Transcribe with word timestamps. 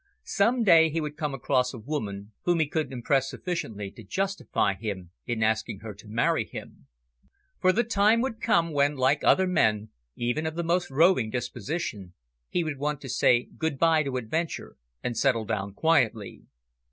Some 0.25 0.63
day 0.63 0.89
he 0.89 0.99
would 0.99 1.15
come 1.15 1.35
across 1.35 1.75
a 1.75 1.77
woman 1.77 2.31
whom 2.41 2.59
he 2.59 2.67
could 2.67 2.91
impress 2.91 3.29
sufficiently 3.29 3.91
to 3.91 4.03
justify 4.03 4.73
him 4.73 5.11
in 5.27 5.43
asking 5.43 5.81
her 5.81 5.93
to 5.93 6.07
marry 6.07 6.43
him. 6.43 6.87
For 7.59 7.71
the 7.71 7.83
time 7.83 8.19
would 8.21 8.41
come 8.41 8.73
when, 8.73 8.95
like 8.95 9.23
other 9.23 9.45
men, 9.45 9.89
even 10.15 10.47
of 10.47 10.55
the 10.55 10.63
most 10.63 10.89
roving 10.89 11.29
disposition, 11.29 12.15
he 12.49 12.63
would 12.63 12.79
want 12.79 12.99
to 13.01 13.09
say 13.09 13.49
good 13.57 13.77
bye 13.77 14.01
to 14.01 14.17
adventure 14.17 14.75
and 15.03 15.15
settle 15.15 15.45
down 15.45 15.75
quietly. 15.75 16.45